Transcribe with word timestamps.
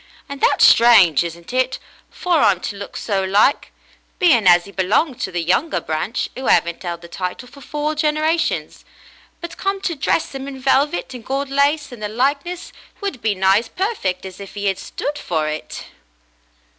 And 0.27 0.41
that's 0.41 0.65
strange, 0.65 1.23
isn't 1.23 1.53
it, 1.53 1.77
for 2.09 2.41
'im 2.51 2.59
to 2.61 2.75
look 2.75 2.97
so 2.97 3.23
like, 3.23 3.71
being 4.17 4.47
as 4.47 4.67
'e 4.67 4.71
belonged 4.71 5.21
to 5.21 5.31
the 5.31 5.43
younger 5.43 5.79
branch 5.79 6.27
who 6.35 6.47
'aven't 6.49 6.83
'eld 6.83 7.01
the 7.03 7.07
title 7.07 7.47
for 7.47 7.61
four 7.61 7.93
generations; 7.93 8.83
but 9.41 9.57
come 9.57 9.79
to 9.81 9.93
dress 9.93 10.33
'im 10.33 10.47
in 10.47 10.59
velvet 10.59 11.13
and 11.13 11.23
gold 11.23 11.51
lace, 11.51 11.91
and 11.91 12.01
the 12.01 12.09
likeness 12.09 12.73
would 12.99 13.21
be 13.21 13.35
nigh 13.35 13.59
as 13.59 13.69
perfect 13.69 14.25
as 14.25 14.39
if 14.39 14.57
'e 14.57 14.67
'ad 14.67 14.79
stood 14.79 15.19
for 15.19 15.47
it." 15.47 15.83